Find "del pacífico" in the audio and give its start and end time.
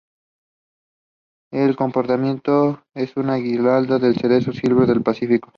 4.95-5.49